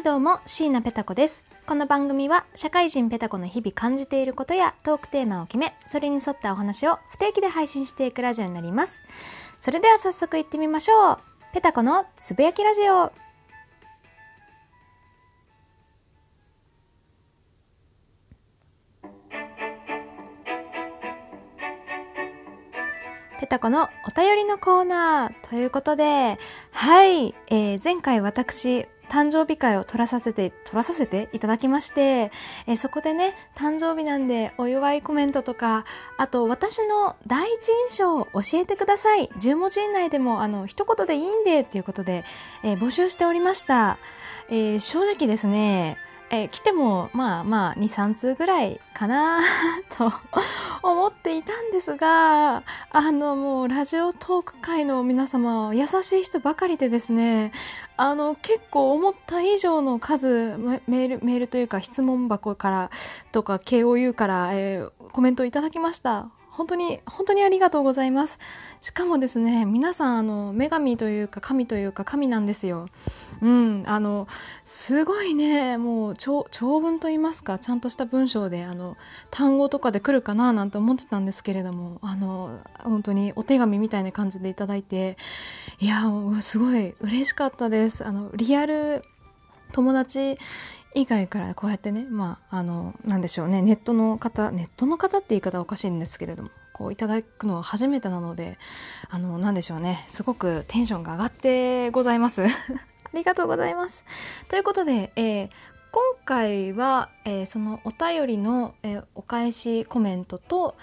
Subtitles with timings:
[0.00, 1.44] いどうも椎名ペタ子です。
[1.66, 9.02] この番組は社会人ペタ子の日々感じていることやトークテーマを決めそれに沿ったお話を不定期で配信していくラジオになります。
[9.58, 11.18] それでは早速行ってみましょう。
[11.52, 13.12] ペタ子のつぶやきラジオ。
[23.38, 26.38] ペタコのお便りのコーナーということで、
[26.72, 32.30] はい、えー、前回私、誕生日会を撮らさせて、撮らさせていただきまして、
[32.66, 35.84] え、そこでね、誕生日なんでお祝いコメントとか、
[36.16, 39.28] あと私の第一印象を教えてください。
[39.36, 42.24] 10文字以内でも、あの、一言でいいんでということで、
[42.62, 43.98] え、募集しておりました。
[44.48, 45.96] え正直ですね、
[46.32, 49.40] えー、来てもまあまあ2、3通ぐらいかな
[49.96, 50.12] と
[50.82, 57.52] 思っていたんですが、あのもうラジオトーク界の皆様優しい人ばかりでですね、
[57.96, 62.90] あの結構思った以上の数メール、メールというか質問箱から
[63.32, 66.28] とか KOU から、えー、コメントいただきました。
[66.60, 68.38] 本当に、本当にありがとうございます。
[68.82, 72.90] しかもですね、皆さん、あの、女神というか、神というか、神なんですよ。
[73.40, 74.28] うん、あの、
[74.66, 78.98] すごいね、もう、長文と言いますか、ちゃんとした文章で、あの、
[79.30, 85.16] 単語とかで来るかな、なんて思ってたんですけれども、あの、本当にお手紙みたいな感じでいただいて、
[85.78, 86.02] いや、
[86.42, 88.04] すごい嬉しかったです。
[88.04, 89.02] あの、リアル
[89.72, 90.36] 友達
[90.94, 98.58] 以外からこうやってね、まあ、あの、なんでしょうね、ネットの方、ネットの方って言い方おかしいんですけれども、こういただくのは初めてなので、
[99.08, 102.42] あの、なんでしょうね、すごくテンションが上がってございます。
[102.46, 102.48] あ
[103.14, 104.04] りがとうございます。
[104.48, 105.50] ということで、えー、
[105.92, 110.76] 今回は、えー、そのお便りの、えー、お返しコメントと、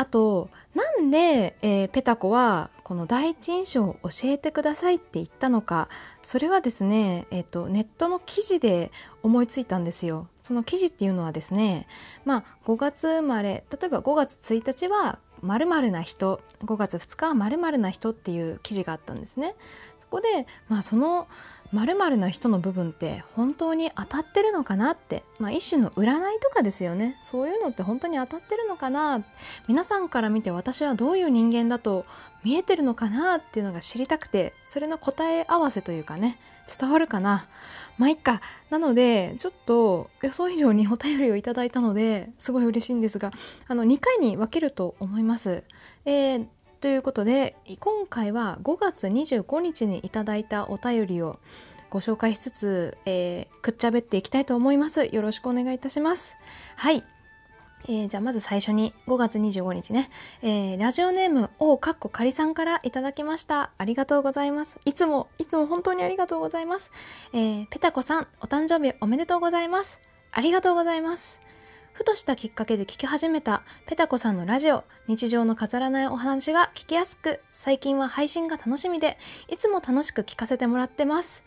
[0.00, 5.90] あと、なんで、えー、ペタコはこの第一印象を教えてくださいって言ったのか、
[6.22, 8.92] それはですね、えっ、と、ネットの記事で
[9.22, 10.26] 思いついたんですよ。
[10.40, 11.86] その記事っていうのはですね、
[12.24, 19.54] まあ、5月生まれ、例えば5月1日は〇〇な人、5月2日は〇〇な人っていう記事があったんですね。
[20.10, 21.28] そこで、まあ、その、
[21.72, 27.16] 〇〇な人の部分って本当に当たってるのかなって、まあ、一種の占いとかですよね。
[27.22, 29.24] そういうのって本当に当たってるのかな。
[29.68, 32.06] 皆さんから見て私はどういう人間だと
[32.42, 36.38] 見えてるのかなっていうのが知りたくてそれの答え合わせというかね
[36.80, 37.46] 伝わるかな。
[37.98, 38.40] まあいっか。
[38.70, 43.30] なのでちょっと予想以上にお便りをいただいたのですごい嬉しいんですが
[43.68, 45.62] あの2回に分けると思います。
[46.04, 46.46] えー
[46.80, 51.38] ということで今回は5月25日にいただいたお便りを
[51.90, 55.06] ご紹介しつつ、えー、くっちゃべっていきたいと思います。
[55.14, 56.38] よろしくお願いいたします。
[56.76, 57.04] はい。
[57.88, 60.08] えー、じゃあまず最初に5月25日ね、
[60.42, 63.72] えー、ラジオネームおかっこかりさんからいただきました。
[63.76, 64.78] ありがとうございます。
[64.84, 66.92] いつも、いつも本当にありがとうございます。
[67.32, 70.00] えー、ペタコさん、お誕生日おめでとうございます。
[70.32, 71.40] ありがとうございます。
[72.00, 79.18] ふとしたきっかけで聞き始めたペタコさんのラジオ、日常の飾らないお話が聞きやすく、最近は配信が楽しみで、
[79.50, 81.44] いつも楽しく聞かせてもらってます。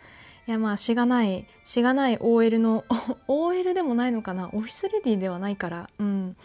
[0.47, 2.85] いやまあしがない、しがない OL の、
[3.27, 4.51] OL でもないのかな？
[4.53, 6.37] オフィスレディではないから、うん。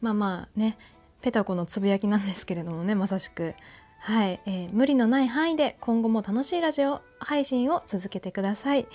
[0.00, 0.78] まあまあね、
[1.20, 3.56] ペタコのつぶやきなんですけれどもね、まさしく。
[3.98, 8.86] はい、えー、無理のない範囲で今後も楽しいラジオ配信を続けてください。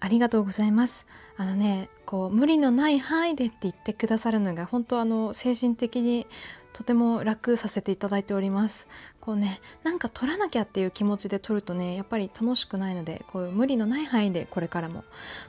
[0.00, 1.06] ありがとうございます。
[1.36, 6.26] あのね、こう、無理のない範囲でって言ってくださるのが、本当あの、精神的に
[6.72, 8.86] とても楽させていただいております。
[9.18, 15.02] こうね、なんか撮らなきゃっていう気持ちで撮るとね、やっぱり楽しくないので、こう無理のない範囲でこれからも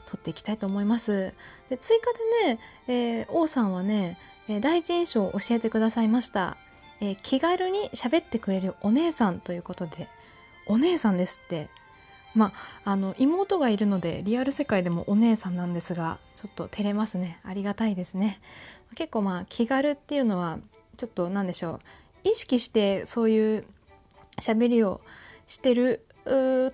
[0.06, 1.34] 撮っていきたいと思います。
[1.68, 2.12] で、追加
[2.46, 6.56] でね、えー、王さんはね、え第一印象を教えてくださいました。
[7.00, 10.08] えー、気軽に喋ってくれるお姉さんということで、
[10.66, 11.68] お姉さんですって
[12.38, 12.52] ま
[12.84, 17.40] あ、あの妹がいるのでリアル世界でもお姉さんなんですがちょっと照れますね。
[17.42, 18.40] ありがたいですね。
[18.94, 20.60] 結構まあ気軽っていうのは
[20.96, 21.80] ちょっと何でしょう。
[22.22, 23.64] 意識してそういう
[24.40, 25.00] 喋りを
[25.48, 26.04] してる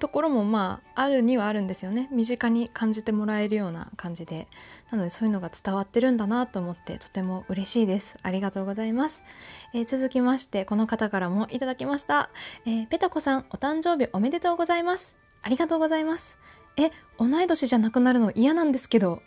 [0.00, 2.08] ところもまああるにはあるんですよね。
[2.12, 4.46] 身近に感じてもらえるような感じで。
[4.90, 8.16] なのでそういうのが伝わってるんだなと思ってとても嬉しいです。
[8.22, 9.24] ありがとうございます、
[9.72, 12.30] えー、続きましてこの方からもいただきました、
[12.64, 15.23] えー、ペタコさんお誕生日おめでとうございます。
[15.44, 16.38] ありがとうございます。
[16.76, 19.22] え、同い年じゃなくなるの嫌なんですけど。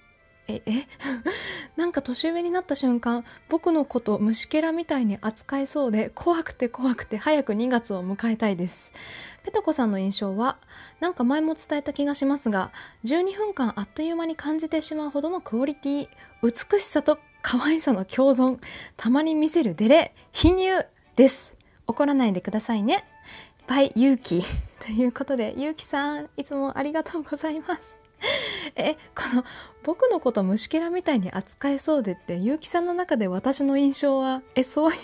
[0.48, 0.88] え、え？
[1.78, 8.94] なんか年上になった瞬間、僕のこと虫けらみたいに扱えそうで、怖くて怖くて早く2月を迎えたいです。
[9.44, 10.58] ペタコさんの印象は、
[11.00, 12.72] なんか前も伝えた気がしますが、
[13.06, 16.10] 12分間あっという間に感じてしまうほどのクオリティ、
[16.42, 18.58] 美しさと可愛さの共存、
[18.96, 21.56] たまに見せるデレ、貧乳です。
[21.86, 23.06] 怒らないでくださいね。
[23.68, 24.42] バイ、勇気。
[24.80, 27.94] ということで、ゆうきさん、いつもありがとうございます。
[28.76, 29.44] えこの
[29.84, 34.98] 僕のこと虫けらみたいに扱えそうでって結城さんの中で私の印象はえそういう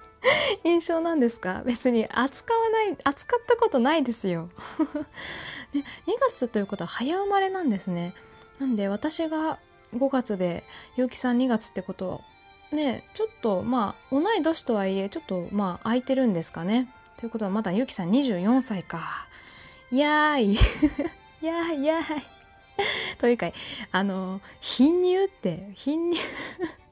[0.64, 1.62] 印象なんですか？
[1.66, 4.48] 別に扱わない扱ったことないですよ
[5.74, 5.84] で2
[6.32, 8.14] 月ということは早生まれなんですね
[8.58, 9.58] なんで私が
[9.92, 10.64] 5月で
[10.96, 12.20] 結城さん2月ってことは
[12.72, 16.88] ねちょっとまあ同い年とはいえちょっとまあ空いてるんですかね？
[17.16, 19.26] ということはまだゆきさん24歳か。
[19.90, 20.58] やーい。
[21.40, 22.22] やーいやーい。
[23.16, 23.50] というか
[23.90, 26.20] あの貧乳って貧乳。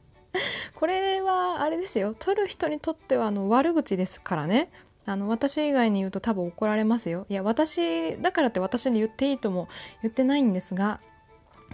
[0.74, 2.14] これはあれですよ。
[2.18, 4.70] 取る人にとってはあの悪口ですからね。
[5.06, 7.26] あの私以外に言うと多分怒られますよ。
[7.28, 9.68] いや私だからって私に言っていいとも
[10.00, 11.00] 言ってないんですが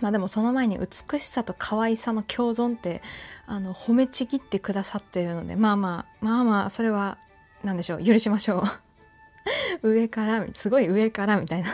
[0.01, 3.03] まあでもその前に美しさと可愛さの共存って
[3.47, 7.19] あの褒めちぎってくださってるのでまあまあまあまあそれは
[7.65, 8.63] 何でしょう許しましょ
[9.83, 9.83] う。
[9.89, 11.69] 上からすごい上からみたいな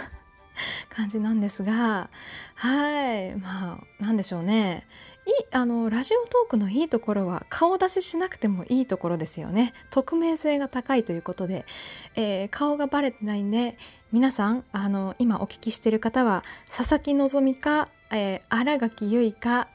[0.88, 2.10] 感じなんですが
[2.54, 3.36] はい。
[3.36, 4.86] まあ何でしょうね。
[5.26, 9.72] いあのラジオトークのいいところは顔出ししなくてもいいところですよね。
[9.90, 11.66] 匿名性が高いということで、
[12.14, 13.76] えー、顔がバレてないんで
[14.12, 19.68] 皆さんあの今お聞きしてる方は佐々木希か、えー、新垣結衣か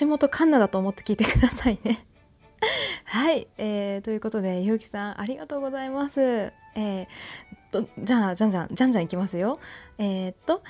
[0.00, 2.04] 橋本環奈だと思って聞いてくださいね。
[3.10, 7.06] はい、えー、ということでゆうきさんありがとうございます、えー、
[7.70, 9.60] とじゃあじゃんじゃんじゃんじゃんいきますよ
[9.96, 10.62] えー、っと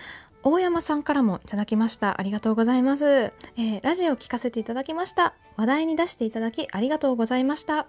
[0.44, 2.20] 大山さんからもいただきました。
[2.20, 3.04] ありがとうございます。
[3.04, 5.34] えー、ラジオを聞かせていただきました。
[5.56, 7.88] 話題に出していただきありがとうございました。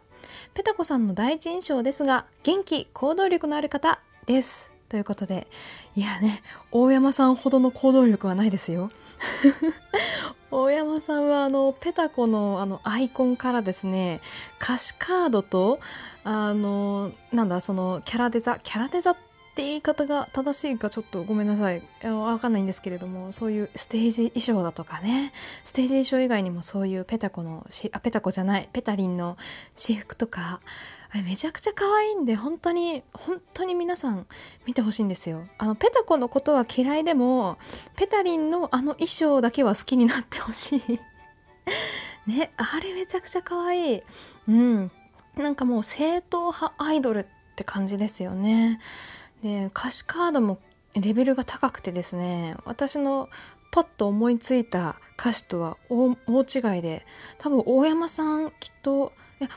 [0.55, 4.78] ペタコさんの第一印象ですが、元気、行動力のある方です。
[4.89, 5.47] ということで、
[5.95, 6.41] いやね、
[6.71, 8.91] 大山さんほどの行動力はないですよ。
[10.51, 14.19] 大山さんはあのペタコのあのアイコンからですね
[14.59, 15.79] 歌詞カードと
[16.23, 19.15] あのなんだそのキャラデザキャラデザっ
[19.55, 25.33] て言い方が正しいかちょっとごめんなさいわかんないんですけれどもそういうステージ衣装だとかね
[25.65, 29.37] ステージ衣装以外にもそういうペタコのあペタコじゃないペタリンの
[29.75, 30.61] 私服とか
[31.25, 34.27] めちゃくちゃ可愛いんで本当に本当に皆さん
[34.67, 35.47] 見てほしいんですよ。
[35.57, 37.57] あのペタコのことは嫌いでも
[37.95, 40.99] ペタリンのあの衣装だけは好きになってほしい。
[42.29, 44.03] ねあれめちゃくちゃ可愛い。
[44.47, 44.91] うん。
[45.35, 47.25] なんかもう正統派アイドルっ
[47.55, 48.79] て感じですよね。
[49.41, 50.59] で歌詞カードも
[50.95, 53.29] レベルが高くてですね私の
[53.71, 56.11] パッと思いついた歌詞とは大
[56.41, 57.05] 違いで
[57.37, 59.13] 多分大山さんきっと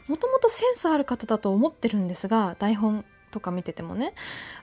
[0.08, 4.14] もともとセンスある方だと思ってるんですが台本とか見ててもね。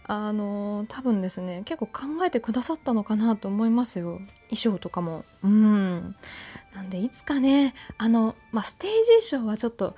[0.06, 4.22] あの多分ですね結構考えてくださったのかなと思いますよ。
[4.50, 5.26] 衣装とかも。
[5.44, 6.16] うん。
[6.74, 8.90] なんでいつかねあの、まあ、ステー
[9.22, 9.96] ジ衣装はちょっと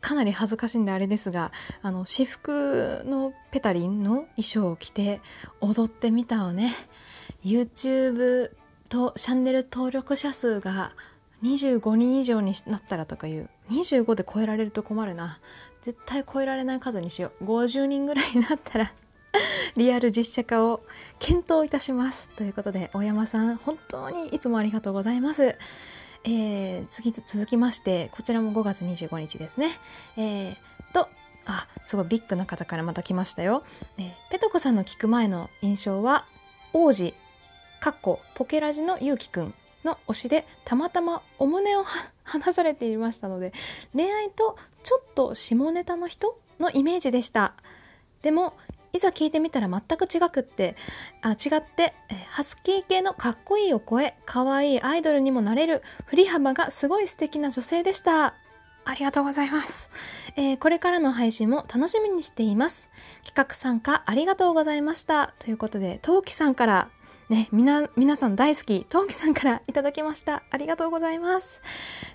[0.00, 5.20] かなり恥ずかしいんであれですがあの私服のペタリンの衣装を着て
[5.60, 6.72] 踊ってみたをね。
[7.44, 8.50] YouTube
[8.88, 10.92] とチャンネル登録者数が
[11.42, 15.38] 25人以上になったらとかいう25で超えられると困るな。
[15.80, 17.44] 絶対超えられない数にしよう。
[17.44, 18.92] 50人ぐらいになったら
[19.76, 20.82] リアル実写化を
[21.18, 22.30] 検討いたします。
[22.36, 25.56] ということで大山さん本当にいつもありがとうございます。
[26.24, 29.70] えー、次続きましてこちらも5月25日ですね。
[30.16, 30.56] えー、
[30.92, 31.08] と
[31.44, 33.62] あすごいビッグな方からまた来ましたよ、
[33.98, 36.24] えー、ペトコさんの聞く前の印象は
[36.72, 37.12] 王子
[37.80, 39.54] かっこポケラジのゆうきくん。
[39.84, 41.84] の推しでたまたまお胸を
[42.24, 43.52] 話されていましたので
[43.94, 47.54] 恋愛とちょっと下ネタの人のイメージでした。
[48.22, 48.54] でも
[48.92, 50.76] いざ聞いてみたら全く違くって
[51.20, 58.34] あ違って、えハスキー系のかっこいいお声かわいいアイドルにもなれる振り幅がすごい素敵な女性でした。
[58.86, 59.90] ありがとうございます、
[60.36, 62.90] えー、これからの配信も楽しみにしています。
[63.24, 65.34] 企画参加ありがとうございました。
[65.38, 66.88] ということでトウキさんから
[67.30, 70.42] ね、みな、皆さん大好き、トウキさんからいただきました。
[70.50, 71.62] ありがとうございます。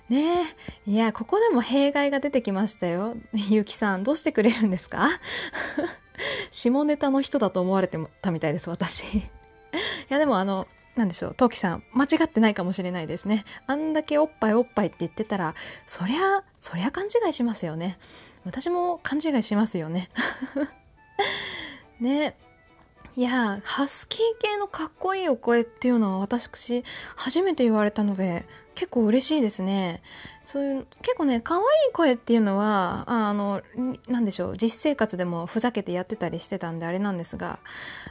[0.08, 0.44] ね
[0.86, 3.16] いや、ここでも弊害が出てきましたよ。
[3.32, 5.08] ゆきさん、どうしてくれるんですか？
[6.50, 9.18] 下ネタの人だと思われてたみたいです、私。
[9.18, 9.22] い
[10.08, 13.44] や、でもあの、なんでしょう、トウキさん、間違ってないかもしれないですね。
[13.66, 15.54] あんだけおっぱいおっぱいって言ってたら、
[15.88, 17.98] そりゃ、そりゃ勘違いしますよね。
[18.44, 20.08] 私も勘違いしますよね。
[22.00, 22.36] ね。
[23.16, 26.84] いやハスキー系のかっこいいお声っていうのは私
[27.16, 30.00] 初めて言われたので結構嬉しいですね。
[30.44, 33.62] そういう結構ね可愛い声っていうのはあの
[34.08, 37.58] 何でしょう実生活でもふざけてやってたりしてたんであれなんですが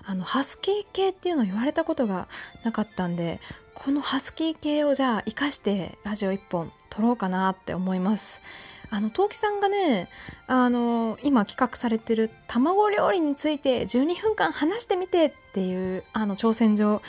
[0.06, 2.28] あのハスキー系っていうのを言われたことが
[2.64, 3.42] なかったんで
[3.74, 8.42] このハスキー系をじゃあ生かしてラジオ1本撮ろうかなって思います。
[8.90, 10.10] あの、陶器さんがね、
[10.48, 17.02] あの、今企画されてる卵料理について12分間話してみてっていう、あの、挑戦状。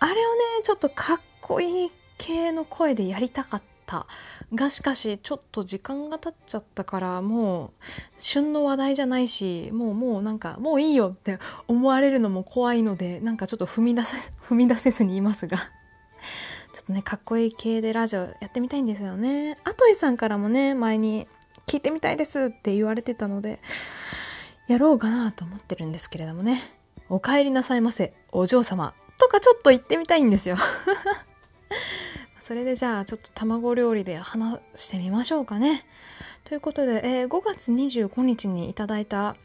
[0.00, 0.20] あれをね、
[0.62, 4.06] ちょっとかっこいい系の声でやりたかった。
[4.54, 7.70] がしかしちょっと時間が経っちゃったからもう
[8.16, 15.58] 旬の話題じゃないしもうもうなんかもういいよって思われるのも怖いのでなんかちょっと踏み出せ踏み出せずにいますが
[16.72, 19.56] ちょっとねかっこいい系でラジオやってみたいんですよね。
[19.64, 21.26] アトイさんからもね前に
[21.66, 23.60] 聞いてみたいですって言われてたので
[24.68, 26.60] やろうかなと思ってるんですけれどもね。
[27.10, 28.94] お帰りなさいませお嬢様。
[29.18, 30.56] とかちょっと言ってみたいんですよ。
[32.40, 35.84] それでじゃあちょっと卵料理で話してみましょうかね。
[36.44, 39.36] ということで、えー、5月25日にいただいた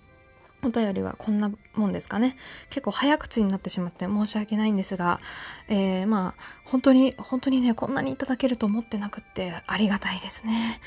[0.63, 2.36] お便りはこんなもんですかね。
[2.70, 5.20] 結構早口になってしまって申し訳ないんですが、
[5.67, 10.79] えー、まあ、本当に、本当にね、こんなにいただけると思ってなくってありがたいですね。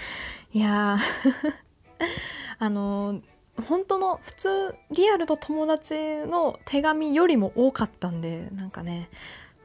[0.53, 0.97] いや
[2.59, 3.21] あの
[3.69, 9.11] 本当の普通リアルの友達の手紙よりも多かったんでなんかね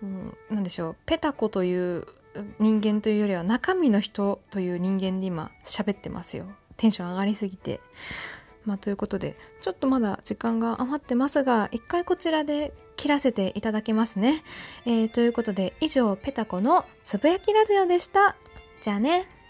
[0.02, 2.06] もうなんでしょうペタコという
[2.60, 6.46] 人間というよりは中身の人という人間で今喋ってますよ
[6.78, 7.80] テンション上がりすぎて
[8.66, 14.44] まあということでちょっとまだ時間が余ってますが一回こちらで切らせていただきますね、
[14.86, 18.36] えー、ということで以上ペタコのつぶやきラジオでした。
[18.82, 19.41] じゃあね。